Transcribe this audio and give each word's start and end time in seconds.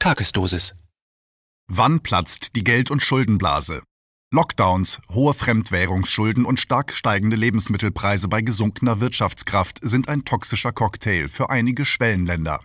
Tagesdosis. 0.00 0.74
Wann 1.66 2.00
platzt 2.00 2.54
die 2.54 2.62
Geld- 2.62 2.90
und 2.90 3.02
Schuldenblase? 3.02 3.82
Lockdowns, 4.32 5.00
hohe 5.10 5.34
Fremdwährungsschulden 5.34 6.44
und 6.44 6.60
stark 6.60 6.92
steigende 6.94 7.36
Lebensmittelpreise 7.36 8.28
bei 8.28 8.40
gesunkener 8.40 9.00
Wirtschaftskraft 9.00 9.80
sind 9.82 10.08
ein 10.08 10.24
toxischer 10.24 10.70
Cocktail 10.72 11.28
für 11.28 11.50
einige 11.50 11.84
Schwellenländer. 11.84 12.64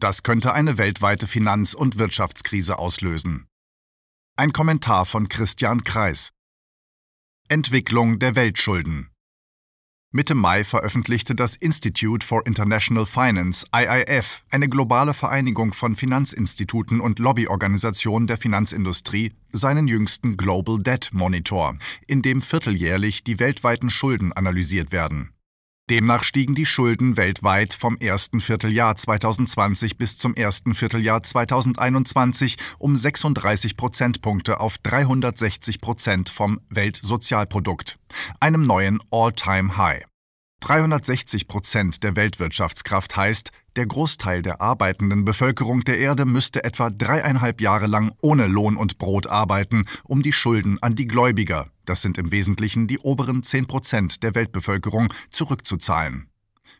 Das 0.00 0.22
könnte 0.22 0.54
eine 0.54 0.78
weltweite 0.78 1.26
Finanz- 1.26 1.74
und 1.74 1.98
Wirtschaftskrise 1.98 2.78
auslösen. 2.78 3.46
Ein 4.36 4.52
Kommentar 4.54 5.04
von 5.04 5.28
Christian 5.28 5.84
Kreis. 5.84 6.30
Entwicklung 7.48 8.18
der 8.18 8.36
Weltschulden. 8.36 9.10
Mitte 10.12 10.34
Mai 10.34 10.64
veröffentlichte 10.64 11.36
das 11.36 11.54
Institute 11.54 12.26
for 12.26 12.44
International 12.44 13.06
Finance 13.06 13.64
IIF, 13.72 14.42
eine 14.50 14.68
globale 14.68 15.14
Vereinigung 15.14 15.72
von 15.72 15.94
Finanzinstituten 15.94 17.00
und 17.00 17.20
Lobbyorganisationen 17.20 18.26
der 18.26 18.36
Finanzindustrie, 18.36 19.30
seinen 19.52 19.86
jüngsten 19.86 20.36
Global 20.36 20.80
Debt 20.80 21.10
Monitor, 21.12 21.78
in 22.08 22.22
dem 22.22 22.42
vierteljährlich 22.42 23.22
die 23.22 23.38
weltweiten 23.38 23.88
Schulden 23.88 24.32
analysiert 24.32 24.90
werden. 24.90 25.30
Demnach 25.90 26.22
stiegen 26.22 26.54
die 26.54 26.66
Schulden 26.66 27.16
weltweit 27.16 27.72
vom 27.72 27.96
ersten 27.96 28.40
Vierteljahr 28.40 28.94
2020 28.94 29.96
bis 29.96 30.18
zum 30.18 30.34
ersten 30.34 30.74
Vierteljahr 30.74 31.22
2021 31.22 32.58
um 32.78 32.96
36 32.96 33.76
Prozentpunkte 33.76 34.60
auf 34.60 34.78
360 34.78 35.80
Prozent 35.80 36.28
vom 36.28 36.60
Weltsozialprodukt, 36.68 37.98
einem 38.38 38.66
neuen 38.66 39.00
All-Time-High. 39.10 40.09
360 40.60 41.48
Prozent 41.48 42.02
der 42.02 42.16
Weltwirtschaftskraft 42.16 43.16
heißt, 43.16 43.50
der 43.76 43.86
Großteil 43.86 44.42
der 44.42 44.60
arbeitenden 44.60 45.24
Bevölkerung 45.24 45.84
der 45.84 45.98
Erde 45.98 46.26
müsste 46.26 46.64
etwa 46.64 46.90
dreieinhalb 46.90 47.60
Jahre 47.60 47.86
lang 47.86 48.12
ohne 48.20 48.46
Lohn 48.46 48.76
und 48.76 48.98
Brot 48.98 49.26
arbeiten, 49.26 49.86
um 50.04 50.22
die 50.22 50.32
Schulden 50.32 50.82
an 50.82 50.94
die 50.94 51.06
Gläubiger, 51.06 51.70
das 51.86 52.02
sind 52.02 52.18
im 52.18 52.30
Wesentlichen 52.30 52.86
die 52.86 52.98
oberen 52.98 53.42
10 53.42 53.66
Prozent 53.66 54.22
der 54.22 54.34
Weltbevölkerung, 54.34 55.12
zurückzuzahlen. 55.30 56.28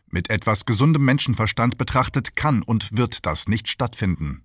Mit 0.07 0.29
etwas 0.29 0.65
gesundem 0.65 1.05
Menschenverstand 1.05 1.77
betrachtet 1.77 2.35
kann 2.35 2.61
und 2.61 2.97
wird 2.97 3.25
das 3.25 3.47
nicht 3.47 3.67
stattfinden. 3.67 4.43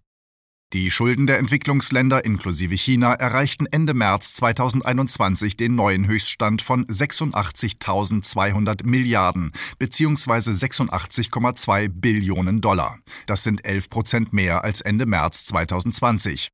Die 0.72 0.90
Schulden 0.90 1.28
der 1.28 1.38
Entwicklungsländer 1.38 2.24
inklusive 2.24 2.74
China 2.74 3.14
erreichten 3.14 3.66
Ende 3.66 3.94
März 3.94 4.34
2021 4.34 5.56
den 5.56 5.76
neuen 5.76 6.08
Höchststand 6.08 6.60
von 6.60 6.84
86.200 6.86 8.84
Milliarden 8.84 9.52
bzw. 9.78 10.50
86,2 10.50 11.88
Billionen 11.88 12.60
Dollar. 12.60 12.98
Das 13.26 13.44
sind 13.44 13.64
11 13.64 13.90
Prozent 13.90 14.32
mehr 14.32 14.64
als 14.64 14.80
Ende 14.80 15.06
März 15.06 15.44
2020. 15.44 16.50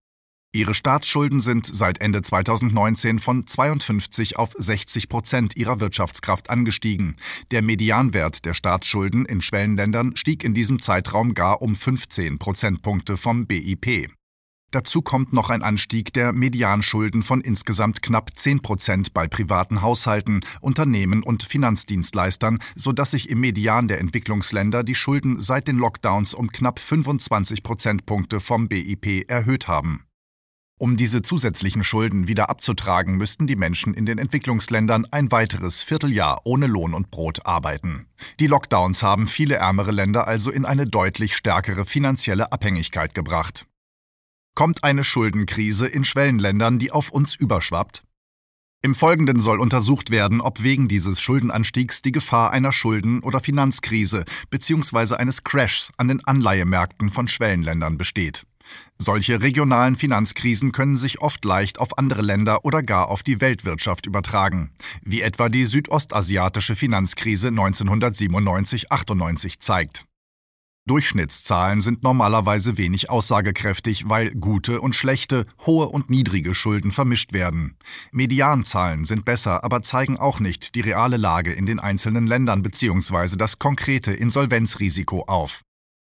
Ihre 0.55 0.75
Staatsschulden 0.75 1.41
sind 1.41 1.64
seit 1.64 2.03
Ende 2.03 2.20
2019 2.20 3.20
von 3.20 3.47
52 3.47 4.36
auf 4.36 4.53
60 4.58 5.08
Prozent 5.08 5.56
ihrer 5.56 5.81
Wirtschaftskraft 5.81 6.50
angestiegen. 6.50 7.17
Der 7.50 7.62
Medianwert 7.62 8.45
der 8.45 8.53
Staatsschulden 8.53 9.25
in 9.25 9.41
Schwellenländern 9.41 10.14
stieg 10.14 10.45
in 10.45 10.53
diesem 10.53 10.78
Zeitraum 10.78 11.33
gar 11.33 11.62
um 11.62 11.75
15 11.75 12.39
Prozentpunkte 12.39 13.17
vom 13.17 13.47
BIP. 13.47 14.11
Dazu 14.73 15.00
kommt 15.00 15.33
noch 15.33 15.48
ein 15.48 15.62
Anstieg 15.62 16.12
der 16.12 16.34
Medianschulden 16.34 17.23
von 17.23 17.41
insgesamt 17.41 18.03
knapp 18.03 18.39
10 18.39 18.61
Prozent 18.61 19.14
bei 19.14 19.28
privaten 19.28 19.80
Haushalten, 19.80 20.41
Unternehmen 20.61 21.23
und 21.23 21.45
Finanzdienstleistern, 21.45 22.58
sodass 22.77 23.12
sich 23.12 23.30
im 23.30 23.41
Median 23.41 23.89
der 23.89 24.00
Entwicklungsländer 24.00 24.84
die 24.84 24.95
Schulden 24.95 25.41
seit 25.41 25.67
den 25.67 25.77
Lockdowns 25.77 26.34
um 26.34 26.53
knapp 26.53 26.78
25 26.78 27.62
Prozentpunkte 27.62 28.39
vom 28.39 28.69
BIP 28.69 29.30
erhöht 29.30 29.67
haben. 29.67 30.05
Um 30.78 30.97
diese 30.97 31.23
zusätzlichen 31.23 31.84
Schulden 31.84 32.27
wieder 32.27 32.51
abzutragen, 32.51 33.17
müssten 33.17 33.47
die 33.47 33.55
Menschen 33.55 33.95
in 33.95 34.05
den 34.05 34.19
Entwicklungsländern 34.19 35.07
ein 35.11 35.30
weiteres 35.30 35.83
Vierteljahr 35.83 36.41
ohne 36.45 36.67
Lohn 36.67 36.95
und 36.95 37.11
Brot 37.11 37.46
arbeiten. 37.46 38.07
Die 38.41 38.48
Lockdowns 38.48 39.02
haben 39.02 39.29
viele 39.29 39.55
ärmere 39.55 39.92
Länder 39.92 40.27
also 40.27 40.51
in 40.51 40.64
eine 40.64 40.86
deutlich 40.86 41.36
stärkere 41.36 41.85
finanzielle 41.85 42.51
Abhängigkeit 42.51 43.14
gebracht. 43.14 43.67
Kommt 44.55 44.83
eine 44.85 45.05
Schuldenkrise 45.05 45.86
in 45.86 46.05
Schwellenländern, 46.05 46.79
die 46.79 46.91
auf 46.91 47.11
uns 47.11 47.35
überschwappt? 47.35 48.02
Im 48.85 48.96
Folgenden 48.96 49.39
soll 49.39 49.61
untersucht 49.61 50.11
werden, 50.11 50.41
ob 50.41 50.64
wegen 50.64 50.89
dieses 50.89 51.20
Schuldenanstiegs 51.20 52.02
die 52.02 52.11
Gefahr 52.11 52.51
einer 52.51 52.73
Schulden- 52.73 53.23
oder 53.23 53.39
Finanzkrise 53.39 54.25
bzw. 54.51 55.14
eines 55.14 55.45
Crashs 55.45 55.92
an 55.96 56.08
den 56.08 56.25
Anleihemärkten 56.25 57.08
von 57.08 57.29
Schwellenländern 57.29 57.96
besteht. 57.96 58.45
Solche 58.98 59.42
regionalen 59.42 59.96
Finanzkrisen 59.96 60.73
können 60.73 60.96
sich 60.96 61.20
oft 61.20 61.45
leicht 61.45 61.78
auf 61.78 61.98
andere 61.98 62.23
Länder 62.23 62.64
oder 62.64 62.83
gar 62.83 63.08
auf 63.08 63.23
die 63.23 63.40
Weltwirtschaft 63.40 64.06
übertragen, 64.06 64.73
wie 65.02 65.23
etwa 65.23 65.48
die 65.48 65.64
südostasiatische 65.64 66.74
Finanzkrise 66.74 67.48
1997-98 67.48 69.58
zeigt. 69.58 70.06
Durchschnittszahlen 70.84 71.80
sind 71.80 72.02
normalerweise 72.02 72.77
wenig 72.77 73.08
aussagekräftig, 73.08 74.08
weil 74.08 74.33
gute 74.33 74.80
und 74.80 74.96
schlechte, 74.96 75.46
hohe 75.64 75.89
und 75.89 76.11
niedrige 76.11 76.56
Schulden 76.56 76.90
vermischt 76.90 77.33
werden. 77.33 77.77
Medianzahlen 78.11 79.05
sind 79.05 79.24
besser, 79.24 79.62
aber 79.62 79.83
zeigen 79.83 80.17
auch 80.17 80.40
nicht 80.40 80.74
die 80.74 80.80
reale 80.80 81.18
Lage 81.18 81.52
in 81.52 81.67
den 81.67 81.78
einzelnen 81.78 82.27
Ländern 82.27 82.62
bzw. 82.62 83.36
das 83.36 83.61
konkrete 83.61 84.12
Insolvenzrisiko 84.12 85.22
auf. 85.28 85.62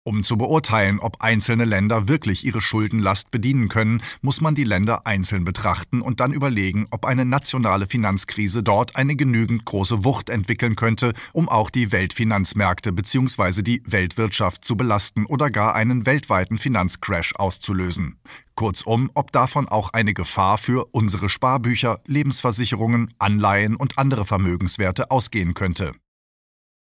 Um 0.06 0.22
zu 0.22 0.36
beurteilen, 0.38 1.00
ob 1.00 1.20
einzelne 1.20 1.64
Länder 1.64 2.06
wirklich 2.06 2.44
ihre 2.44 2.60
Schuldenlast 2.60 3.32
bedienen 3.32 3.68
können, 3.68 4.02
muss 4.22 4.40
man 4.40 4.54
die 4.54 4.62
Länder 4.62 5.04
einzeln 5.04 5.44
betrachten 5.44 6.00
und 6.00 6.20
dann 6.20 6.32
überlegen, 6.32 6.86
ob 6.92 7.04
eine 7.04 7.24
nationale 7.24 7.88
Finanzkrise 7.88 8.62
dort 8.62 8.94
eine 8.94 9.16
genügend 9.16 9.64
große 9.64 10.04
Wucht 10.04 10.30
entwickeln 10.30 10.76
könnte, 10.76 11.12
um 11.32 11.48
auch 11.48 11.70
die 11.70 11.90
Weltfinanzmärkte 11.90 12.92
bzw. 12.92 13.62
die 13.62 13.82
Weltwirtschaft 13.84 14.64
zu 14.64 14.76
belasten 14.76 15.26
oder 15.26 15.50
gar 15.50 15.74
einen 15.74 16.06
weltweiten 16.06 16.58
Finanzcrash 16.58 17.34
auszulösen. 17.34 18.20
Kurzum, 18.54 19.10
ob 19.14 19.32
davon 19.32 19.68
auch 19.68 19.92
eine 19.92 20.14
Gefahr 20.14 20.56
für 20.56 20.86
unsere 20.92 21.28
Sparbücher, 21.28 21.98
Lebensversicherungen, 22.06 23.12
Anleihen 23.18 23.74
und 23.74 23.98
andere 23.98 24.24
Vermögenswerte 24.24 25.10
ausgehen 25.10 25.54
könnte. 25.54 25.94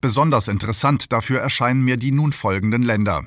Besonders 0.06 0.50
interessant 0.50 1.12
dafür 1.12 1.40
erscheinen 1.40 1.84
mir 1.84 1.98
die 1.98 2.12
nun 2.12 2.32
folgenden 2.32 2.84
Länder. 2.84 3.26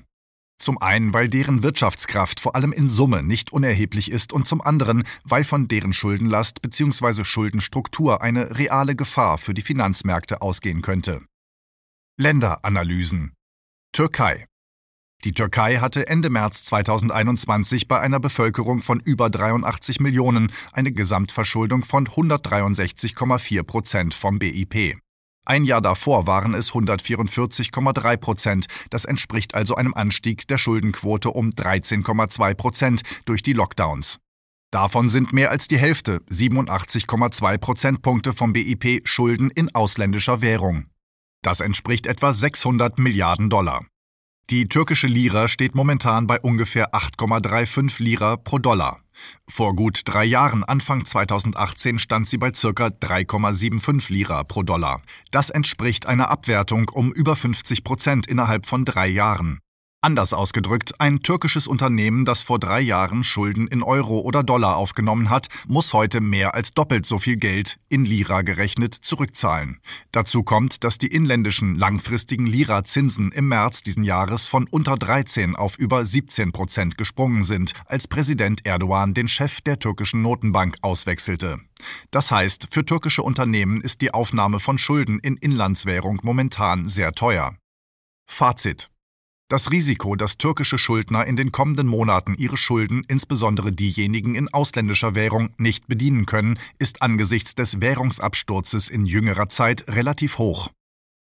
Zum 0.60 0.80
einen, 0.80 1.12
weil 1.12 1.28
deren 1.28 1.64
Wirtschaftskraft 1.64 2.38
vor 2.38 2.54
allem 2.54 2.70
in 2.70 2.88
Summe 2.88 3.24
nicht 3.24 3.52
unerheblich 3.52 4.12
ist 4.12 4.32
und 4.32 4.46
zum 4.46 4.60
anderen, 4.60 5.02
weil 5.24 5.42
von 5.42 5.66
deren 5.66 5.92
Schuldenlast 5.92 6.62
bzw. 6.62 7.24
Schuldenstruktur 7.24 8.22
eine 8.22 8.60
reale 8.60 8.94
Gefahr 8.94 9.38
für 9.38 9.54
die 9.54 9.62
Finanzmärkte 9.62 10.40
ausgehen 10.40 10.80
könnte. 10.80 11.22
Länderanalysen 12.16 13.32
Türkei 13.92 14.46
die 15.24 15.32
Türkei 15.32 15.78
hatte 15.78 16.06
Ende 16.06 16.30
März 16.30 16.64
2021 16.66 17.88
bei 17.88 17.98
einer 17.98 18.20
Bevölkerung 18.20 18.82
von 18.82 19.00
über 19.00 19.30
83 19.30 19.98
Millionen 19.98 20.52
eine 20.70 20.92
Gesamtverschuldung 20.92 21.82
von 21.82 22.06
163,4 22.06 23.64
Prozent 23.64 24.14
vom 24.14 24.38
BIP. 24.38 24.96
Ein 25.48 25.64
Jahr 25.64 25.80
davor 25.80 26.26
waren 26.26 26.52
es 26.52 26.72
144,3 26.72 28.18
Prozent. 28.18 28.66
Das 28.90 29.06
entspricht 29.06 29.54
also 29.54 29.76
einem 29.76 29.94
Anstieg 29.94 30.46
der 30.46 30.58
Schuldenquote 30.58 31.30
um 31.30 31.48
13,2 31.48 32.54
Prozent 32.54 33.00
durch 33.24 33.42
die 33.42 33.54
Lockdowns. 33.54 34.18
Davon 34.70 35.08
sind 35.08 35.32
mehr 35.32 35.50
als 35.50 35.66
die 35.66 35.78
Hälfte, 35.78 36.20
87,2 36.28 37.56
Prozentpunkte 37.56 38.34
vom 38.34 38.52
BIP, 38.52 39.08
Schulden 39.08 39.50
in 39.50 39.74
ausländischer 39.74 40.42
Währung. 40.42 40.84
Das 41.40 41.60
entspricht 41.60 42.06
etwa 42.06 42.34
600 42.34 42.98
Milliarden 42.98 43.48
Dollar. 43.48 43.86
Die 44.50 44.66
türkische 44.66 45.08
Lira 45.08 45.46
steht 45.46 45.74
momentan 45.74 46.26
bei 46.26 46.40
ungefähr 46.40 46.94
8,35 46.94 48.02
Lira 48.02 48.36
pro 48.36 48.58
Dollar. 48.58 49.00
Vor 49.46 49.76
gut 49.76 50.00
drei 50.06 50.24
Jahren, 50.24 50.64
Anfang 50.64 51.04
2018, 51.04 51.98
stand 51.98 52.26
sie 52.26 52.38
bei 52.38 52.52
ca. 52.52 52.86
3,75 52.86 54.10
Lira 54.10 54.44
pro 54.44 54.62
Dollar. 54.62 55.02
Das 55.30 55.50
entspricht 55.50 56.06
einer 56.06 56.30
Abwertung 56.30 56.88
um 56.88 57.12
über 57.12 57.36
50 57.36 57.84
Prozent 57.84 58.26
innerhalb 58.26 58.64
von 58.64 58.86
drei 58.86 59.08
Jahren. 59.08 59.58
Anders 60.00 60.32
ausgedrückt, 60.32 61.00
ein 61.00 61.22
türkisches 61.24 61.66
Unternehmen, 61.66 62.24
das 62.24 62.44
vor 62.44 62.60
drei 62.60 62.80
Jahren 62.80 63.24
Schulden 63.24 63.66
in 63.66 63.82
Euro 63.82 64.20
oder 64.20 64.44
Dollar 64.44 64.76
aufgenommen 64.76 65.28
hat, 65.28 65.48
muss 65.66 65.92
heute 65.92 66.20
mehr 66.20 66.54
als 66.54 66.72
doppelt 66.72 67.04
so 67.04 67.18
viel 67.18 67.36
Geld, 67.36 67.80
in 67.88 68.04
Lira 68.04 68.42
gerechnet, 68.42 68.94
zurückzahlen. 68.94 69.80
Dazu 70.12 70.44
kommt, 70.44 70.84
dass 70.84 70.98
die 70.98 71.08
inländischen 71.08 71.74
langfristigen 71.74 72.46
Lira-Zinsen 72.46 73.32
im 73.32 73.48
März 73.48 73.82
diesen 73.82 74.04
Jahres 74.04 74.46
von 74.46 74.68
unter 74.70 74.94
13 74.94 75.56
auf 75.56 75.76
über 75.76 76.06
17 76.06 76.52
Prozent 76.52 76.96
gesprungen 76.96 77.42
sind, 77.42 77.72
als 77.86 78.06
Präsident 78.06 78.64
Erdogan 78.64 79.14
den 79.14 79.26
Chef 79.26 79.62
der 79.62 79.80
türkischen 79.80 80.22
Notenbank 80.22 80.76
auswechselte. 80.80 81.58
Das 82.12 82.30
heißt, 82.30 82.68
für 82.70 82.86
türkische 82.86 83.24
Unternehmen 83.24 83.80
ist 83.80 84.00
die 84.00 84.14
Aufnahme 84.14 84.60
von 84.60 84.78
Schulden 84.78 85.18
in 85.18 85.36
Inlandswährung 85.36 86.20
momentan 86.22 86.86
sehr 86.86 87.10
teuer. 87.14 87.56
Fazit 88.30 88.90
Das 89.50 89.70
Risiko, 89.70 90.14
dass 90.14 90.36
türkische 90.36 90.76
Schuldner 90.76 91.26
in 91.26 91.36
den 91.36 91.52
kommenden 91.52 91.86
Monaten 91.86 92.34
ihre 92.34 92.58
Schulden, 92.58 93.02
insbesondere 93.08 93.72
diejenigen 93.72 94.34
in 94.34 94.52
ausländischer 94.52 95.14
Währung, 95.14 95.48
nicht 95.56 95.86
bedienen 95.86 96.26
können, 96.26 96.58
ist 96.78 97.00
angesichts 97.00 97.54
des 97.54 97.80
Währungsabsturzes 97.80 98.90
in 98.90 99.06
jüngerer 99.06 99.48
Zeit 99.48 99.86
relativ 99.88 100.36
hoch. 100.36 100.68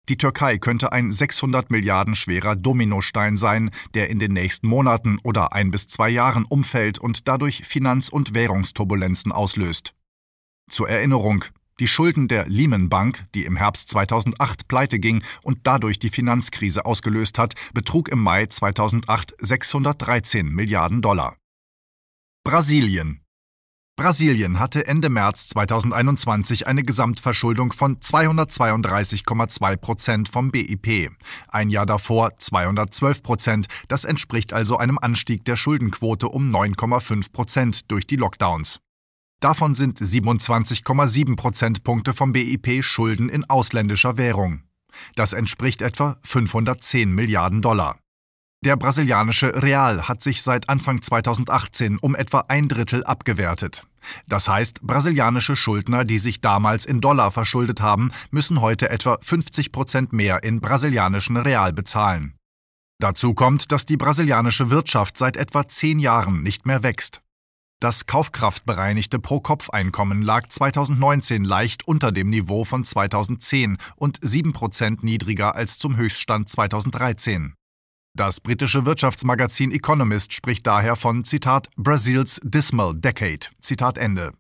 Die 0.10 0.18
Türkei 0.18 0.58
könnte 0.58 0.92
ein 0.92 1.14
600 1.14 1.72
Milliarden 1.72 2.18
schwerer 2.18 2.58
Dominostein 2.58 3.38
sein, 3.38 3.72
der 3.94 4.10
in 4.10 4.20
den 4.20 4.34
nächsten 4.34 4.68
Monaten 4.68 5.20
oder 5.24 5.54
ein 5.54 5.72
bis 5.72 5.88
zwei 5.88 6.10
Jahren 6.10 6.44
umfällt 6.44 7.00
und 7.00 7.30
dadurch 7.30 7.64
Finanz- 7.64 8.10
und 8.10 8.34
Währungsturbulenzen 8.34 9.32
auslöst. 9.32 9.94
Zur 10.70 10.90
Erinnerung, 10.90 11.46
die 11.80 11.88
Schulden 11.88 12.28
der 12.28 12.48
Lehman 12.48 12.90
Bank, 12.90 13.26
die 13.36 13.46
im 13.46 13.56
Herbst 13.56 13.90
2008 13.90 14.68
pleite 14.68 15.00
ging 15.00 15.24
und 15.42 15.60
dadurch 15.64 16.00
die 16.00 16.10
Finanzkrise 16.10 16.86
ausgelöst 16.86 17.38
hat, 17.38 17.54
betrug 17.74 18.10
im 18.10 18.20
Mai 18.20 18.46
2008 18.46 19.36
613 19.40 20.48
Milliarden 20.48 21.02
Dollar. 21.02 21.38
Brasilien 22.44 23.22
Brasilien 23.98 24.60
hatte 24.60 24.86
Ende 24.86 25.10
März 25.10 25.48
2021 25.48 26.68
eine 26.68 26.84
Gesamtverschuldung 26.84 27.74
von 27.74 27.98
232,2 27.98 29.76
Prozent 29.76 30.30
vom 30.30 30.52
BIP. 30.52 31.10
Ein 31.48 31.72
Jahr 31.72 31.88
davor 31.88 32.38
212 32.38 33.24
Prozent. 33.24 33.66
Das 33.88 34.06
entspricht 34.06 34.54
also 34.54 34.78
einem 34.78 35.00
Anstieg 35.00 35.46
der 35.46 35.56
Schuldenquote 35.56 36.30
um 36.30 36.54
9,5 36.56 37.32
Prozent 37.34 37.92
durch 37.92 38.06
die 38.06 38.18
Lockdowns. 38.18 38.80
Davon 39.40 39.76
sind 39.76 40.00
27,7 40.00 41.36
Prozentpunkte 41.36 42.14
vom 42.14 42.34
BIP 42.34 42.84
Schulden 42.84 43.30
in 43.30 43.48
ausländischer 43.48 44.18
Währung. 44.18 44.64
Das 45.16 45.34
entspricht 45.34 45.84
etwa 45.84 46.18
510 46.24 47.14
Milliarden 47.14 47.62
Dollar. 47.62 48.00
Der 48.66 48.76
brasilianische 48.76 49.62
Real 49.62 50.08
hat 50.08 50.24
sich 50.24 50.42
seit 50.42 50.68
Anfang 50.68 51.04
2018 51.04 52.00
um 52.00 52.16
etwa 52.16 52.46
ein 52.48 52.68
Drittel 52.68 53.04
abgewertet. 53.04 53.86
Das 54.28 54.50
heißt, 54.50 54.82
brasilianische 54.82 55.56
Schuldner, 55.56 56.04
die 56.04 56.18
sich 56.18 56.42
damals 56.42 56.86
in 56.86 57.00
Dollar 57.00 57.30
verschuldet 57.30 57.80
haben, 57.80 58.12
müssen 58.32 58.62
heute 58.62 58.90
etwa 58.90 59.20
50 59.22 59.72
Prozent 59.72 60.14
mehr 60.14 60.44
in 60.44 60.62
brasilianischen 60.62 61.38
Real 61.38 61.74
bezahlen. 61.74 62.34
Dazu 63.00 63.36
kommt, 63.36 63.72
dass 63.72 63.86
die 63.86 63.98
brasilianische 63.98 64.72
Wirtschaft 64.72 65.18
seit 65.18 65.38
etwa 65.38 65.68
zehn 65.68 66.00
Jahren 66.00 66.42
nicht 66.42 66.66
mehr 66.66 66.82
wächst. 66.82 67.22
Das 67.80 68.08
kaufkraftbereinigte 68.08 69.20
Pro-Kopf-Einkommen 69.20 70.24
lag 70.24 70.48
2019 70.48 71.44
leicht 71.44 71.88
unter 71.88 72.12
dem 72.12 72.32
Niveau 72.32 72.64
von 72.64 72.84
2010 72.84 73.78
und 73.96 74.18
7 74.20 74.52
Prozent 74.52 75.04
niedriger 75.04 75.54
als 75.54 75.78
zum 75.78 75.96
Höchststand 75.96 76.50
2013. 76.50 77.54
Das 78.16 78.40
britische 78.40 78.88
Wirtschaftsmagazin 78.88 79.72
Economist 79.72 80.34
spricht 80.34 80.66
daher 80.66 80.96
von 80.96 81.24
Zitat 81.24 81.70
Brasils 81.76 82.42
Dismal 82.44 82.96
Decade. 82.96 83.46
Zitat 83.60 84.00
Ende. 84.00 84.34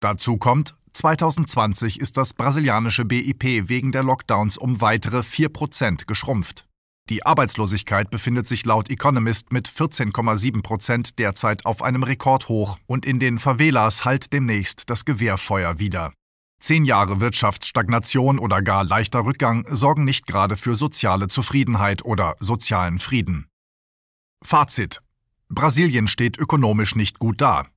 Dazu 0.00 0.38
kommt, 0.38 0.74
2020 0.94 2.00
ist 2.00 2.16
das 2.16 2.32
brasilianische 2.32 3.04
BIP 3.04 3.68
wegen 3.68 3.92
der 3.92 4.02
Lockdowns 4.02 4.56
um 4.56 4.80
weitere 4.80 5.22
4 5.22 5.50
Prozent 5.50 6.06
geschrumpft. 6.06 6.67
Die 7.08 7.24
Arbeitslosigkeit 7.24 8.10
befindet 8.10 8.46
sich 8.46 8.66
laut 8.66 8.90
Economist 8.90 9.50
mit 9.50 9.68
14,7 9.68 10.62
Prozent 10.62 11.18
derzeit 11.18 11.64
auf 11.64 11.82
einem 11.82 12.02
Rekordhoch 12.02 12.78
und 12.86 13.06
in 13.06 13.18
den 13.18 13.38
Favelas 13.38 14.04
halt 14.04 14.32
demnächst 14.32 14.90
das 14.90 15.06
Gewehrfeuer 15.06 15.78
wieder. 15.78 16.12
Zehn 16.60 16.84
Jahre 16.84 17.20
Wirtschaftsstagnation 17.20 18.38
oder 18.38 18.60
gar 18.60 18.84
leichter 18.84 19.24
Rückgang 19.24 19.64
sorgen 19.70 20.04
nicht 20.04 20.26
gerade 20.26 20.56
für 20.56 20.76
soziale 20.76 21.28
Zufriedenheit 21.28 22.04
oder 22.04 22.34
sozialen 22.40 22.98
Frieden. 22.98 23.46
Fazit. 24.44 25.00
Brasilien 25.48 26.08
steht 26.08 26.36
ökonomisch 26.36 26.94
nicht 26.94 27.18
gut 27.18 27.40
da. 27.40 27.68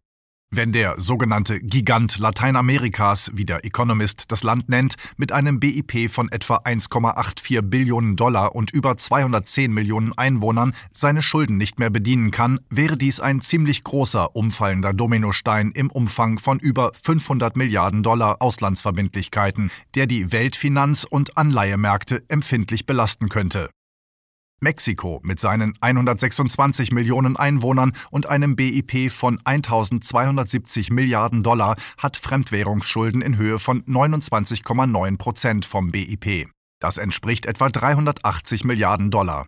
Wenn 0.53 0.73
der 0.73 0.99
sogenannte 0.99 1.61
Gigant 1.61 2.17
Lateinamerikas, 2.19 3.31
wie 3.33 3.45
der 3.45 3.63
Economist 3.63 4.25
das 4.33 4.43
Land 4.43 4.67
nennt, 4.67 4.95
mit 5.15 5.31
einem 5.31 5.61
BIP 5.61 6.11
von 6.11 6.29
etwa 6.29 6.57
1,84 6.57 7.61
Billionen 7.61 8.17
Dollar 8.17 8.53
und 8.53 8.69
über 8.69 8.97
210 8.97 9.71
Millionen 9.71 10.11
Einwohnern 10.17 10.73
seine 10.91 11.21
Schulden 11.21 11.55
nicht 11.55 11.79
mehr 11.79 11.89
bedienen 11.89 12.31
kann, 12.31 12.59
wäre 12.69 12.97
dies 12.97 13.21
ein 13.21 13.39
ziemlich 13.39 13.85
großer 13.85 14.35
umfallender 14.35 14.91
Dominostein 14.91 15.71
im 15.71 15.89
Umfang 15.89 16.37
von 16.37 16.59
über 16.59 16.91
500 17.01 17.55
Milliarden 17.55 18.03
Dollar 18.03 18.41
Auslandsverbindlichkeiten, 18.41 19.71
der 19.95 20.05
die 20.05 20.33
Weltfinanz- 20.33 21.05
und 21.05 21.37
Anleihemärkte 21.37 22.23
empfindlich 22.27 22.85
belasten 22.85 23.29
könnte. 23.29 23.69
Mexiko 24.61 25.19
mit 25.23 25.39
seinen 25.39 25.73
126 25.81 26.91
Millionen 26.91 27.35
Einwohnern 27.35 27.93
und 28.11 28.27
einem 28.27 28.55
BIP 28.55 29.11
von 29.11 29.39
1270 29.43 30.91
Milliarden 30.91 31.41
Dollar 31.41 31.75
hat 31.97 32.15
Fremdwährungsschulden 32.15 33.23
in 33.23 33.37
Höhe 33.37 33.57
von 33.57 33.83
29,9 33.85 35.17
Prozent 35.17 35.65
vom 35.65 35.91
BIP. 35.91 36.47
Das 36.79 36.99
entspricht 36.99 37.47
etwa 37.47 37.69
380 37.69 38.63
Milliarden 38.63 39.09
Dollar. 39.09 39.47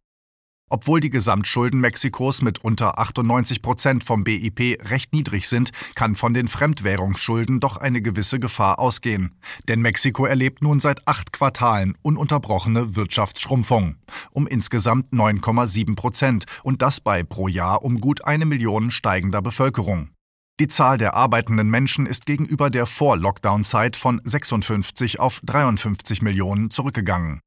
Obwohl 0.73 1.01
die 1.01 1.11
Gesamtschulden 1.11 1.79
Mexikos 1.79 2.41
mit 2.41 2.63
unter 2.63 2.97
98 2.97 3.61
Prozent 3.61 4.03
vom 4.03 4.23
BIP 4.23 4.79
recht 4.89 5.13
niedrig 5.13 5.47
sind, 5.47 5.69
kann 5.93 6.15
von 6.15 6.33
den 6.33 6.47
Fremdwährungsschulden 6.47 7.59
doch 7.59 7.77
eine 7.77 8.01
gewisse 8.01 8.39
Gefahr 8.39 8.79
ausgehen. 8.79 9.35
Denn 9.67 9.81
Mexiko 9.81 10.25
erlebt 10.25 10.63
nun 10.63 10.79
seit 10.79 11.07
acht 11.07 11.31
Quartalen 11.31 11.95
ununterbrochene 12.01 12.95
Wirtschaftsschrumpfung 12.95 13.97
um 14.31 14.47
insgesamt 14.47 15.13
9,7 15.13 15.95
Prozent 15.95 16.45
und 16.63 16.81
das 16.81 16.99
bei 16.99 17.21
pro 17.21 17.47
Jahr 17.47 17.83
um 17.83 18.01
gut 18.01 18.25
eine 18.25 18.47
Million 18.47 18.89
steigender 18.89 19.43
Bevölkerung. 19.43 20.09
Die 20.59 20.67
Zahl 20.67 20.97
der 20.97 21.13
arbeitenden 21.13 21.69
Menschen 21.69 22.07
ist 22.07 22.25
gegenüber 22.25 22.71
der 22.71 22.87
Vor-Lockdown-Zeit 22.87 23.95
von 23.95 24.21
56 24.23 25.19
auf 25.19 25.39
53 25.45 26.23
Millionen 26.23 26.71
zurückgegangen. 26.71 27.42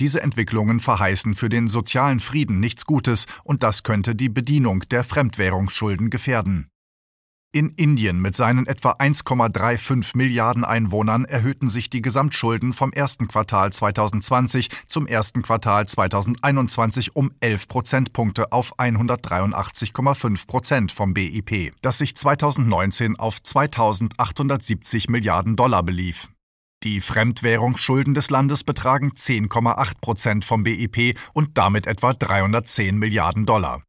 Diese 0.00 0.22
Entwicklungen 0.22 0.80
verheißen 0.80 1.34
für 1.34 1.48
den 1.48 1.68
sozialen 1.68 2.20
Frieden 2.20 2.60
nichts 2.60 2.86
Gutes 2.86 3.26
und 3.44 3.62
das 3.62 3.82
könnte 3.82 4.14
die 4.14 4.28
Bedienung 4.28 4.80
der 4.90 5.04
Fremdwährungsschulden 5.04 6.10
gefährden. 6.10 6.68
In 7.54 7.68
Indien 7.68 8.18
mit 8.18 8.34
seinen 8.34 8.66
etwa 8.66 8.92
1,35 8.92 10.16
Milliarden 10.16 10.64
Einwohnern 10.64 11.26
erhöhten 11.26 11.68
sich 11.68 11.90
die 11.90 12.00
Gesamtschulden 12.00 12.72
vom 12.72 12.94
ersten 12.94 13.28
Quartal 13.28 13.70
2020 13.70 14.70
zum 14.86 15.06
ersten 15.06 15.42
Quartal 15.42 15.86
2021 15.86 17.14
um 17.14 17.30
11 17.40 17.68
Prozentpunkte 17.68 18.52
auf 18.52 18.78
183,5 18.78 20.46
Prozent 20.46 20.92
vom 20.92 21.12
BIP, 21.12 21.74
das 21.82 21.98
sich 21.98 22.16
2019 22.16 23.18
auf 23.18 23.42
2870 23.42 25.10
Milliarden 25.10 25.54
Dollar 25.54 25.82
belief. 25.82 26.30
Die 26.84 27.00
Fremdwährungsschulden 27.00 28.12
des 28.14 28.30
Landes 28.30 28.64
betragen 28.64 29.12
10,8 29.12 30.00
Prozent 30.00 30.44
vom 30.44 30.64
BIP 30.64 31.16
und 31.32 31.56
damit 31.56 31.86
etwa 31.86 32.12
310 32.12 32.98
Milliarden 32.98 33.46
Dollar. 33.46 33.82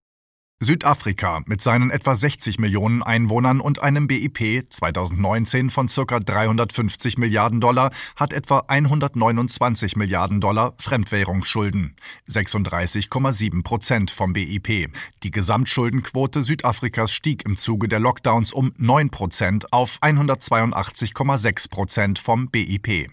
Südafrika 0.63 1.41
mit 1.45 1.61
seinen 1.61 1.91
etwa 1.91 2.15
60 2.15 2.59
Millionen 2.59 3.03
Einwohnern 3.03 3.59
und 3.59 3.81
einem 3.81 4.07
BIP 4.07 4.65
2019 4.69 5.69
von 5.69 5.87
ca. 5.87 6.19
350 6.19 7.17
Milliarden 7.17 7.61
Dollar 7.61 7.91
hat 8.15 8.33
etwa 8.33 8.63
129 8.67 9.95
Milliarden 9.95 10.41
Dollar 10.41 10.73
Fremdwährungsschulden, 10.77 11.95
36,7 12.27 13.63
Prozent 13.63 14.11
vom 14.11 14.33
BIP. 14.33 14.89
Die 15.23 15.31
Gesamtschuldenquote 15.31 16.43
Südafrikas 16.43 17.11
stieg 17.13 17.45
im 17.45 17.57
Zuge 17.57 17.87
der 17.87 17.99
Lockdowns 17.99 18.51
um 18.51 18.71
9 18.77 19.09
Prozent 19.09 19.71
auf 19.71 19.99
182,6 20.01 21.69
Prozent 21.69 22.19
vom 22.19 22.49
BIP. 22.49 23.09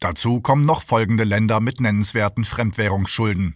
Dazu 0.00 0.40
kommen 0.40 0.64
noch 0.64 0.82
folgende 0.82 1.24
Länder 1.24 1.58
mit 1.58 1.80
nennenswerten 1.80 2.44
Fremdwährungsschulden. 2.44 3.54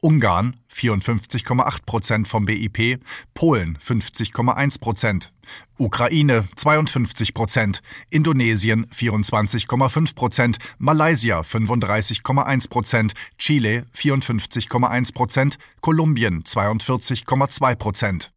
Ungarn 0.00 0.56
54,8 0.72 1.84
Prozent 1.84 2.28
vom 2.28 2.46
BIP, 2.46 3.00
Polen 3.34 3.76
50,1 3.76 4.80
Prozent, 4.80 5.32
Ukraine 5.78 6.48
52 6.54 7.34
Prozent, 7.34 7.82
Indonesien 8.08 8.86
24,5 8.86 10.14
Prozent, 10.14 10.58
Malaysia 10.78 11.40
35,1 11.40 12.68
Prozent, 12.68 13.12
Chile 13.36 13.84
54,1 13.92 15.12
Prozent, 15.12 15.58
Kolumbien 15.80 16.44
42,2 16.44 17.74
Prozent. 17.74 18.32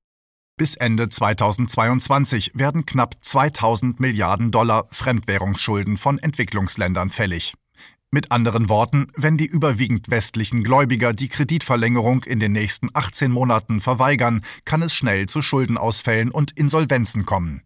Bis 0.55 0.75
Ende 0.75 1.09
2022 1.09 2.51
werden 2.53 2.85
knapp 2.85 3.15
2000 3.21 3.99
Milliarden 3.99 4.51
Dollar 4.51 4.85
Fremdwährungsschulden 4.91 5.97
von 5.97 6.19
Entwicklungsländern 6.19 7.09
fällig. 7.09 7.55
Mit 8.11 8.31
anderen 8.31 8.69
Worten, 8.69 9.07
wenn 9.15 9.35
die 9.35 9.47
überwiegend 9.47 10.11
westlichen 10.11 10.63
Gläubiger 10.63 11.13
die 11.13 11.29
Kreditverlängerung 11.29 12.23
in 12.25 12.39
den 12.39 12.51
nächsten 12.51 12.89
18 12.93 13.31
Monaten 13.31 13.81
verweigern, 13.81 14.43
kann 14.63 14.83
es 14.83 14.93
schnell 14.93 15.27
zu 15.27 15.41
Schuldenausfällen 15.41 16.29
und 16.29 16.51
Insolvenzen 16.51 17.25
kommen. 17.25 17.63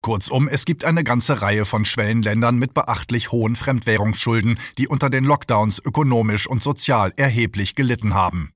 Kurzum, 0.00 0.48
es 0.48 0.64
gibt 0.64 0.86
eine 0.86 1.04
ganze 1.04 1.42
Reihe 1.42 1.66
von 1.66 1.84
Schwellenländern 1.84 2.56
mit 2.56 2.72
beachtlich 2.72 3.32
hohen 3.32 3.54
Fremdwährungsschulden, 3.54 4.58
die 4.78 4.88
unter 4.88 5.10
den 5.10 5.24
Lockdowns 5.24 5.78
ökonomisch 5.84 6.46
und 6.46 6.62
sozial 6.62 7.12
erheblich 7.16 7.74
gelitten 7.74 8.14
haben. 8.14 8.52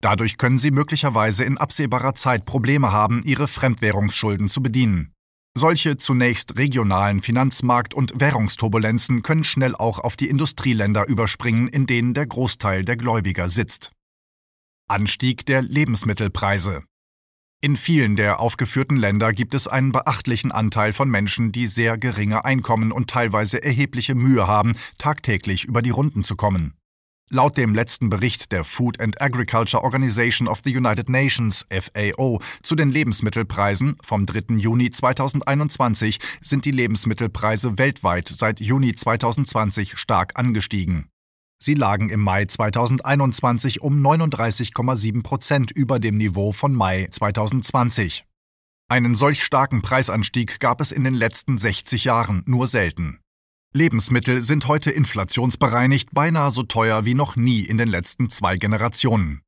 Dadurch 0.00 0.36
können 0.36 0.58
sie 0.58 0.70
möglicherweise 0.70 1.44
in 1.44 1.58
absehbarer 1.58 2.14
Zeit 2.14 2.44
Probleme 2.44 2.92
haben, 2.92 3.22
ihre 3.24 3.48
Fremdwährungsschulden 3.48 4.48
zu 4.48 4.62
bedienen. 4.62 5.14
Solche 5.56 5.96
zunächst 5.98 6.56
regionalen 6.58 7.20
Finanzmarkt- 7.20 7.94
und 7.94 8.18
Währungsturbulenzen 8.18 9.22
können 9.22 9.44
schnell 9.44 9.76
auch 9.76 10.00
auf 10.00 10.16
die 10.16 10.28
Industrieländer 10.28 11.06
überspringen, 11.06 11.68
in 11.68 11.86
denen 11.86 12.12
der 12.12 12.26
Großteil 12.26 12.84
der 12.84 12.96
Gläubiger 12.96 13.48
sitzt. 13.48 13.92
Anstieg 14.88 15.46
der 15.46 15.62
Lebensmittelpreise. 15.62 16.82
In 17.62 17.76
vielen 17.76 18.16
der 18.16 18.40
aufgeführten 18.40 18.98
Länder 18.98 19.32
gibt 19.32 19.54
es 19.54 19.66
einen 19.66 19.92
beachtlichen 19.92 20.52
Anteil 20.52 20.92
von 20.92 21.08
Menschen, 21.08 21.50
die 21.50 21.66
sehr 21.66 21.96
geringe 21.96 22.44
Einkommen 22.44 22.92
und 22.92 23.08
teilweise 23.08 23.62
erhebliche 23.62 24.14
Mühe 24.14 24.46
haben, 24.46 24.74
tagtäglich 24.98 25.64
über 25.64 25.80
die 25.80 25.90
Runden 25.90 26.22
zu 26.24 26.36
kommen. 26.36 26.74
Laut 27.30 27.56
dem 27.56 27.74
letzten 27.74 28.10
Bericht 28.10 28.52
der 28.52 28.64
Food 28.64 29.00
and 29.00 29.20
Agriculture 29.20 29.82
Organization 29.82 30.46
of 30.46 30.60
the 30.62 30.76
United 30.76 31.08
Nations 31.08 31.66
FAO 31.70 32.40
zu 32.62 32.76
den 32.76 32.90
Lebensmittelpreisen 32.90 33.96
vom 34.04 34.26
3. 34.26 34.56
Juni 34.56 34.90
2021 34.90 36.18
sind 36.42 36.64
die 36.64 36.70
Lebensmittelpreise 36.70 37.78
weltweit 37.78 38.28
seit 38.28 38.60
Juni 38.60 38.94
2020 38.94 39.96
stark 39.96 40.38
angestiegen. 40.38 41.08
Sie 41.58 41.74
lagen 41.74 42.10
im 42.10 42.20
Mai 42.20 42.44
2021 42.44 43.80
um 43.80 44.04
39,7 44.04 45.22
Prozent 45.22 45.70
über 45.70 45.98
dem 45.98 46.18
Niveau 46.18 46.52
von 46.52 46.74
Mai 46.74 47.08
2020. 47.10 48.26
Einen 48.88 49.14
solch 49.14 49.42
starken 49.42 49.80
Preisanstieg 49.80 50.60
gab 50.60 50.82
es 50.82 50.92
in 50.92 51.04
den 51.04 51.14
letzten 51.14 51.56
60 51.56 52.04
Jahren 52.04 52.42
nur 52.46 52.68
selten. 52.68 53.18
Lebensmittel 53.76 54.40
sind 54.40 54.68
heute 54.68 54.92
inflationsbereinigt 54.92 56.10
beinahe 56.12 56.52
so 56.52 56.62
teuer 56.62 57.04
wie 57.04 57.14
noch 57.14 57.34
nie 57.34 57.58
in 57.58 57.76
den 57.76 57.88
letzten 57.88 58.30
zwei 58.30 58.56
Generationen. 58.56 59.40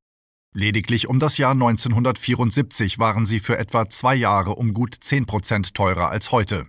Lediglich 0.53 1.07
um 1.07 1.17
das 1.17 1.37
Jahr 1.37 1.51
1974 1.51 2.99
waren 2.99 3.25
sie 3.25 3.39
für 3.39 3.57
etwa 3.57 3.87
zwei 3.87 4.15
Jahre 4.15 4.55
um 4.55 4.73
gut 4.73 4.97
10 4.99 5.27
Prozent 5.27 5.73
teurer 5.73 6.09
als 6.09 6.33
heute. 6.33 6.67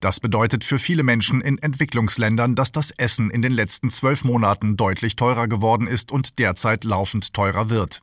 Das 0.00 0.18
bedeutet 0.18 0.64
für 0.64 0.80
viele 0.80 1.04
Menschen 1.04 1.40
in 1.40 1.58
Entwicklungsländern, 1.58 2.56
dass 2.56 2.72
das 2.72 2.90
Essen 2.90 3.30
in 3.30 3.42
den 3.42 3.52
letzten 3.52 3.90
zwölf 3.90 4.24
Monaten 4.24 4.76
deutlich 4.76 5.14
teurer 5.14 5.46
geworden 5.46 5.86
ist 5.86 6.10
und 6.10 6.40
derzeit 6.40 6.82
laufend 6.82 7.32
teurer 7.32 7.70
wird. 7.70 8.00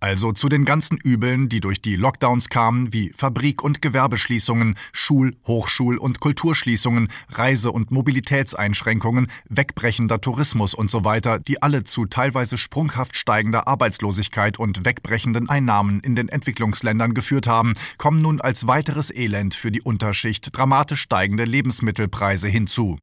Also 0.00 0.32
zu 0.32 0.48
den 0.48 0.64
ganzen 0.64 0.96
Übeln, 0.96 1.50
die 1.50 1.60
durch 1.60 1.82
die 1.82 1.94
Lockdowns 1.94 2.48
kamen, 2.48 2.90
wie 2.94 3.12
Fabrik- 3.14 3.62
und 3.62 3.82
Gewerbeschließungen, 3.82 4.76
Schul-, 4.92 5.36
Hochschul- 5.46 5.98
und 5.98 6.20
Kulturschließungen, 6.20 7.08
Reise- 7.28 7.70
und 7.70 7.90
Mobilitätseinschränkungen, 7.90 9.26
wegbrechender 9.50 10.22
Tourismus 10.22 10.72
und 10.72 10.90
so 10.90 11.04
weiter, 11.04 11.38
die 11.38 11.60
alle 11.60 11.84
zu 11.84 12.06
teilweise 12.06 12.56
sprunghaft 12.56 13.14
steigender 13.14 13.68
Arbeitslosigkeit 13.68 14.58
und 14.58 14.86
wegbrechenden 14.86 15.50
Einnahmen 15.50 16.00
in 16.00 16.16
den 16.16 16.30
Entwicklungsländern 16.30 17.12
geführt 17.12 17.46
haben, 17.46 17.74
kommen 17.98 18.22
nun 18.22 18.40
als 18.40 18.66
weiteres 18.66 19.14
Elend 19.14 19.54
für 19.54 19.70
die 19.70 19.82
Unterschicht 19.82 20.48
dramatisch 20.56 21.02
steigende 21.02 21.44
Lebensmittelpreise 21.44 22.48
hinzu. 22.48 22.96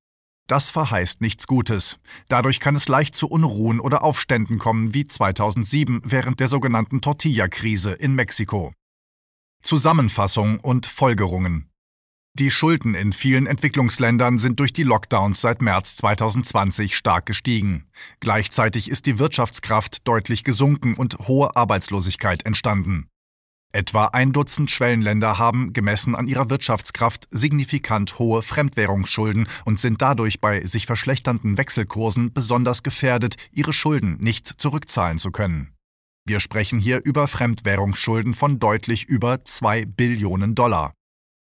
Das 0.48 0.70
verheißt 0.70 1.20
nichts 1.20 1.46
Gutes. 1.46 2.00
Dadurch 2.30 2.62
kann 2.62 2.76
es 2.76 2.88
leicht 2.88 3.16
zu 3.16 3.28
Unruhen 3.28 3.82
oder 3.82 4.02
Aufständen 4.04 4.60
kommen, 4.60 4.94
wie 4.94 5.06
2007 5.06 6.02
während 6.06 6.40
der 6.40 6.48
sogenannten 6.48 7.02
Tortilla-Krise 7.02 7.92
in 7.92 8.16
Mexiko. 8.16 8.74
Zusammenfassung 9.62 10.62
und 10.62 10.86
Folgerungen 10.86 11.70
Die 12.34 12.50
Schulden 12.50 12.96
in 12.96 13.12
vielen 13.12 13.46
Entwicklungsländern 13.46 14.38
sind 14.38 14.62
durch 14.62 14.72
die 14.72 14.84
Lockdowns 14.84 15.42
seit 15.42 15.62
März 15.62 15.98
2020 15.98 16.96
stark 16.96 17.26
gestiegen. 17.26 17.90
Gleichzeitig 18.22 18.90
ist 18.90 19.06
die 19.06 19.20
Wirtschaftskraft 19.20 20.08
deutlich 20.08 20.46
gesunken 20.46 20.94
und 20.94 21.28
hohe 21.28 21.58
Arbeitslosigkeit 21.58 22.46
entstanden. 22.46 23.10
Etwa 23.78 24.06
ein 24.06 24.34
Dutzend 24.34 24.72
Schwellenländer 24.72 25.38
haben, 25.38 25.72
gemessen 25.72 26.16
an 26.16 26.28
ihrer 26.28 26.50
Wirtschaftskraft, 26.50 27.28
signifikant 27.30 28.18
hohe 28.18 28.42
Fremdwährungsschulden 28.42 29.48
und 29.66 29.80
sind 29.80 30.02
dadurch 30.02 30.42
bei 30.42 30.66
sich 30.66 30.88
verschlechternden 30.88 31.60
Wechselkursen 31.60 32.34
besonders 32.34 32.82
gefährdet, 32.82 33.36
ihre 33.52 33.74
Schulden 33.74 34.18
nicht 34.20 34.48
zurückzahlen 34.48 35.20
zu 35.20 35.30
können. 35.30 35.76
Wir 36.26 36.40
sprechen 36.40 36.80
hier 36.80 37.02
über 37.06 37.28
Fremdwährungsschulden 37.28 38.34
von 38.34 38.58
deutlich 38.58 39.04
über 39.04 39.46
2 39.46 39.86
Billionen 39.86 40.56
Dollar. 40.56 40.94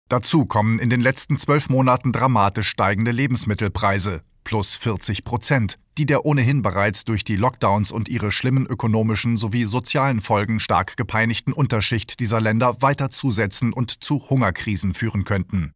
Dazu 0.08 0.46
kommen 0.46 0.77
in 0.77 0.91
den 0.91 1.01
letzten 1.01 1.39
zwölf 1.39 1.70
Monaten 1.70 2.12
dramatisch 2.12 2.70
steigende 2.70 3.10
Lebensmittelpreise, 3.10 4.22
plus 4.44 4.75
40 4.75 5.24
Prozent, 5.24 5.79
die 5.98 6.06
der 6.06 6.25
ohnehin 6.25 6.62
bereits 6.62 7.06
durch 7.06 7.24
die 7.24 7.36
Lockdowns 7.36 7.92
und 7.92 8.10
ihre 8.10 8.32
schlimmen 8.32 8.66
ökonomischen 8.66 9.38
sowie 9.38 9.66
sozialen 9.66 10.22
Folgen 10.22 10.60
stark 10.60 10.98
gepeinigten 10.98 11.54
Unterschicht 11.54 12.20
dieser 12.20 12.39
Länder 12.39 12.82
weiter 12.82 13.10
zusetzen 13.10 13.74
und 13.74 14.04
zu 14.04 14.30
Hungerkrisen 14.30 14.94
führen 14.94 15.24
könnten. 15.24 15.74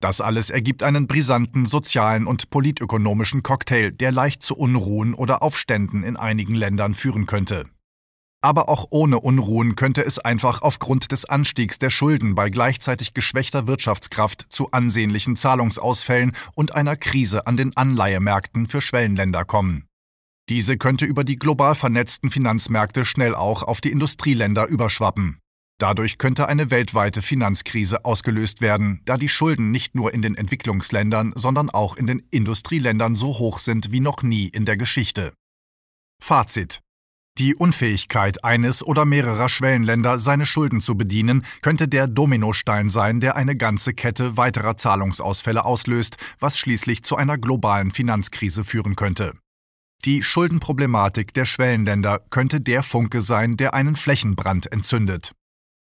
Das 0.00 0.20
alles 0.20 0.50
ergibt 0.50 0.82
einen 0.82 1.06
brisanten 1.06 1.66
sozialen 1.66 2.26
und 2.26 2.50
politökonomischen 2.50 3.42
Cocktail, 3.42 3.90
der 3.90 4.12
leicht 4.12 4.42
zu 4.42 4.56
Unruhen 4.56 5.14
oder 5.14 5.42
Aufständen 5.42 6.02
in 6.02 6.16
einigen 6.16 6.54
Ländern 6.54 6.94
führen 6.94 7.26
könnte. 7.26 7.64
Aber 8.44 8.68
auch 8.68 8.88
ohne 8.90 9.20
Unruhen 9.20 9.74
könnte 9.74 10.04
es 10.04 10.18
einfach 10.18 10.60
aufgrund 10.60 11.12
des 11.12 11.24
Anstiegs 11.24 11.78
der 11.78 11.88
Schulden 11.88 12.34
bei 12.34 12.50
gleichzeitig 12.50 13.14
geschwächter 13.14 13.66
Wirtschaftskraft 13.66 14.44
zu 14.50 14.70
ansehnlichen 14.70 15.34
Zahlungsausfällen 15.34 16.32
und 16.54 16.74
einer 16.74 16.94
Krise 16.94 17.46
an 17.46 17.56
den 17.56 17.74
Anleihemärkten 17.74 18.66
für 18.66 18.82
Schwellenländer 18.82 19.46
kommen. 19.46 19.86
Diese 20.50 20.76
könnte 20.76 21.06
über 21.06 21.24
die 21.24 21.38
global 21.38 21.74
vernetzten 21.74 22.30
Finanzmärkte 22.30 23.06
schnell 23.06 23.34
auch 23.34 23.62
auf 23.62 23.80
die 23.80 23.90
Industrieländer 23.90 24.66
überschwappen. 24.66 25.38
Dadurch 25.78 26.18
könnte 26.18 26.46
eine 26.46 26.70
weltweite 26.70 27.22
Finanzkrise 27.22 28.04
ausgelöst 28.04 28.60
werden, 28.60 29.00
da 29.06 29.16
die 29.16 29.30
Schulden 29.30 29.70
nicht 29.70 29.94
nur 29.94 30.12
in 30.12 30.20
den 30.20 30.34
Entwicklungsländern, 30.34 31.32
sondern 31.34 31.70
auch 31.70 31.96
in 31.96 32.06
den 32.06 32.22
Industrieländern 32.30 33.14
so 33.14 33.38
hoch 33.38 33.58
sind 33.58 33.90
wie 33.90 34.00
noch 34.00 34.22
nie 34.22 34.48
in 34.48 34.66
der 34.66 34.76
Geschichte. 34.76 35.32
Fazit 36.22 36.82
die 37.38 37.56
Unfähigkeit 37.56 38.44
eines 38.44 38.84
oder 38.86 39.04
mehrerer 39.04 39.48
Schwellenländer, 39.48 40.18
seine 40.18 40.46
Schulden 40.46 40.80
zu 40.80 40.96
bedienen, 40.96 41.44
könnte 41.62 41.88
der 41.88 42.06
Dominostein 42.06 42.88
sein, 42.88 43.18
der 43.20 43.34
eine 43.34 43.56
ganze 43.56 43.92
Kette 43.92 44.36
weiterer 44.36 44.76
Zahlungsausfälle 44.76 45.64
auslöst, 45.64 46.16
was 46.38 46.58
schließlich 46.58 47.02
zu 47.02 47.16
einer 47.16 47.36
globalen 47.36 47.90
Finanzkrise 47.90 48.62
führen 48.62 48.94
könnte. 48.94 49.32
Die 50.04 50.22
Schuldenproblematik 50.22 51.34
der 51.34 51.44
Schwellenländer 51.46 52.20
könnte 52.30 52.60
der 52.60 52.82
Funke 52.82 53.20
sein, 53.20 53.56
der 53.56 53.74
einen 53.74 53.96
Flächenbrand 53.96 54.70
entzündet. 54.70 55.32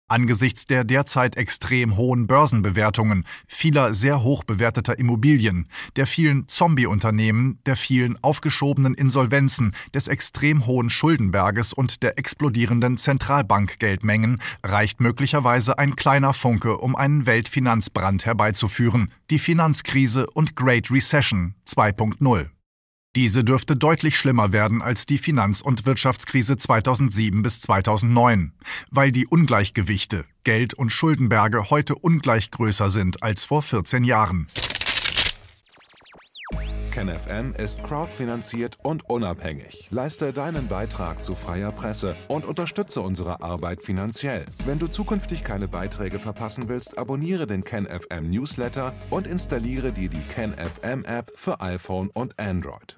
Angesichts 0.08 0.68
der 0.68 0.84
derzeit 0.84 1.36
extrem 1.36 1.98
hohen 1.98 2.28
Börsenbewertungen, 2.28 3.26
vieler 3.48 3.96
sehr 3.96 4.22
hoch 4.22 4.44
bewerteter 4.44 5.00
Immobilien, 5.00 5.68
der 5.96 6.06
vielen 6.06 6.48
Zombie-Unternehmen, 6.48 7.58
der 7.66 7.76
vielen 7.76 8.16
aufgeschobenen 8.24 8.94
Insolvenzen, 8.94 9.72
des 9.96 10.08
extrem 10.08 10.68
hohen 10.68 10.92
Schuldenberges 10.92 11.74
und 11.74 12.04
der 12.04 12.20
explodierenden 12.20 12.98
Zentralbankgeldmengen 12.98 14.42
reicht 14.64 15.02
möglicherweise 15.02 15.80
ein 15.80 15.96
kleiner 15.96 16.34
Funke, 16.34 16.78
um 16.78 16.96
einen 16.96 17.26
Weltfinanzbrand 17.26 18.28
herbeizuführen, 18.28 19.12
die 19.32 19.40
Finanzkrise 19.40 20.28
und 20.36 20.56
Great 20.56 20.92
Recession 20.92 21.56
2.0. 21.68 22.55
Diese 23.16 23.46
dürfte 23.46 23.78
deutlich 23.78 24.18
schlimmer 24.18 24.52
werden 24.52 24.82
als 24.82 25.06
die 25.06 25.18
Finanz- 25.18 25.62
und 25.62 25.86
Wirtschaftskrise 25.86 26.58
2007 26.58 27.44
bis 27.44 27.62
2009, 27.62 28.52
weil 28.92 29.14
die 29.14 29.26
Ungleichgewichte, 29.26 30.26
Geld- 30.44 30.74
und 30.74 30.90
Schuldenberge 30.90 31.70
heute 31.70 31.96
ungleich 31.96 32.52
größer 32.52 32.90
sind 32.90 33.24
als 33.24 33.46
vor 33.46 33.62
14 33.62 34.04
Jahren. 34.04 34.48
KenFM 36.92 37.54
ist 37.58 37.84
crowdfinanziert 37.84 38.78
und 38.84 39.10
unabhängig. 39.10 39.88
Leiste 39.92 40.32
deinen 40.32 40.68
Beitrag 40.68 41.24
zu 41.24 41.36
freier 41.36 41.74
Presse 41.74 42.16
und 42.30 42.46
unterstütze 42.46 43.02
unsere 43.02 43.42
Arbeit 43.42 43.82
finanziell. 43.82 44.46
Wenn 44.66 44.80
du 44.80 44.88
zukünftig 44.88 45.44
keine 45.44 45.68
Beiträge 45.68 46.20
verpassen 46.20 46.70
willst, 46.70 46.98
abonniere 46.98 47.48
den 47.48 47.64
KenFM 47.64 48.30
Newsletter 48.30 48.94
und 49.10 49.28
installiere 49.28 49.92
dir 49.92 50.10
die 50.10 50.24
KenFM 50.34 51.04
App 51.06 51.34
für 51.36 51.60
iPhone 51.60 52.10
und 52.14 52.40
Android. 52.40 52.98